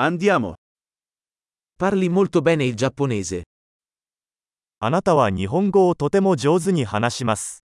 [0.00, 0.54] Andiamo.
[1.76, 3.42] Parli molto bene il giapponese.
[4.78, 7.64] あなたは日本語をとても上手に話します。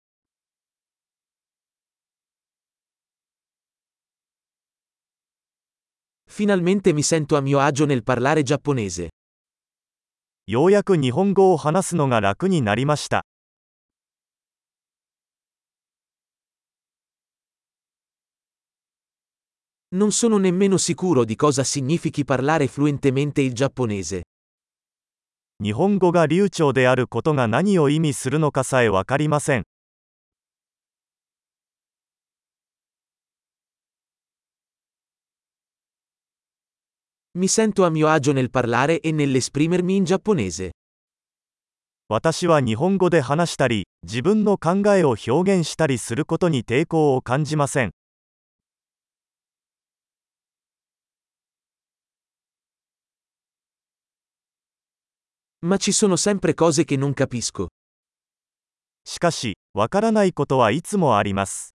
[6.28, 9.09] Finalmente mi sento a mio agio nel parlare giapponese.
[10.46, 13.25] ようやく日本語を話すのが楽になりました。
[19.95, 24.23] Non sono nemmeno sicuro di cosa significhi parlare fluentemente il giapponese.
[25.63, 29.63] 日本語が流暢であることが何を意味するのかさえわかりません。
[37.36, 40.70] Mi sento a mio agio nel parlare e nell'esprimermi in giapponese.
[42.08, 47.92] 私は日本語で話したり、自分の考えを表現したりすることに抵抗を感じません。
[55.61, 57.69] Ma ci sono sempre cose che non capisco.
[59.06, 61.74] しかし、わからないことはいつもあります。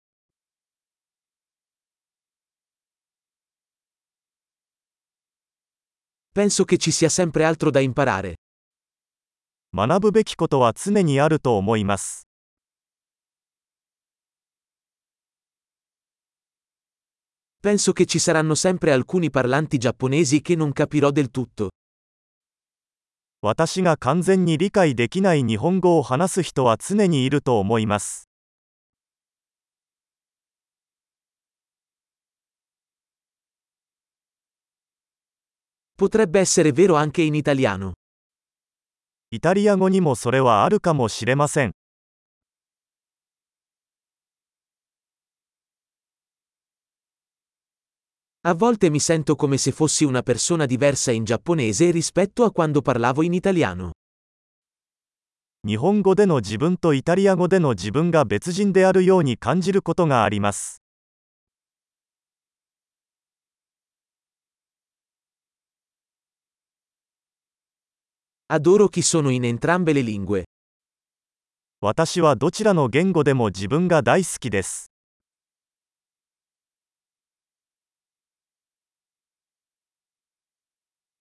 [6.33, 8.35] Penso che ci sia sempre altro da imparare.
[9.72, 12.27] 学ぶべきことは常にあると思います。
[17.61, 21.69] Penso che ci saranno sempre alcuni parlanti giapponesi che non capirò del tutto.
[23.47, 28.31] 私が完全に理解できない日本語を話す人は常にいると思います。
[35.98, 37.92] Potrebbe essere vero anche in italiano.
[39.31, 41.72] イタリア語にもそれはあるかもしれません。
[48.47, 53.23] A volte mi sento come se fossi una persona diversa in giapponese rispetto a quando parlavo
[53.23, 53.92] in italiano.
[55.67, 60.83] 日本語での自分とイタリア語での自分が別人であるように感じることがあります。
[68.53, 70.44] Adoro chi sono in entrambe le lingue.
[71.81, 74.94] 私はどちらの言語でも自分が大好きです。